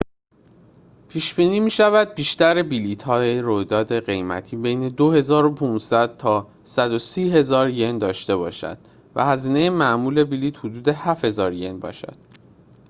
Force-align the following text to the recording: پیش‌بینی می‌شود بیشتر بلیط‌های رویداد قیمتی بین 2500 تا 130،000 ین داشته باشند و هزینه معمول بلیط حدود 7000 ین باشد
پیش‌بینی 1.09 1.59
می‌شود 1.59 2.13
بیشتر 2.15 2.63
بلیط‌های 2.63 3.39
رویداد 3.39 4.05
قیمتی 4.05 4.55
بین 4.57 4.89
2500 4.89 6.17
تا 6.17 6.47
130،000 6.65 7.69
ین 7.71 7.97
داشته 7.97 8.35
باشند 8.35 8.87
و 9.15 9.25
هزینه 9.25 9.69
معمول 9.69 10.23
بلیط 10.23 10.57
حدود 10.57 10.87
7000 10.87 11.53
ین 11.53 11.79
باشد 11.79 12.17